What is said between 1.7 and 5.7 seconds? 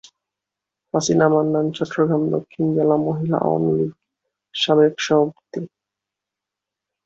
চট্টগ্রাম দক্ষিণ জেলা মহিলা আওয়ামীলীগের সাবেক সভাপতি।